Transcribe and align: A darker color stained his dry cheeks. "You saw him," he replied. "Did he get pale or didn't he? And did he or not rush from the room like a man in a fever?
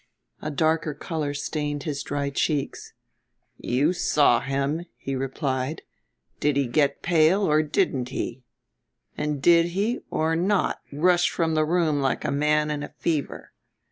A 0.41 0.49
darker 0.49 0.95
color 0.95 1.35
stained 1.35 1.83
his 1.83 2.01
dry 2.01 2.31
cheeks. 2.31 2.93
"You 3.57 3.93
saw 3.93 4.39
him," 4.39 4.85
he 4.97 5.15
replied. 5.15 5.83
"Did 6.39 6.57
he 6.57 6.65
get 6.65 7.03
pale 7.03 7.43
or 7.43 7.61
didn't 7.61 8.09
he? 8.09 8.41
And 9.15 9.43
did 9.43 9.67
he 9.77 9.99
or 10.09 10.35
not 10.35 10.81
rush 10.91 11.29
from 11.29 11.53
the 11.53 11.65
room 11.65 12.01
like 12.01 12.25
a 12.25 12.31
man 12.31 12.71
in 12.71 12.81
a 12.81 12.89
fever? 12.97 13.51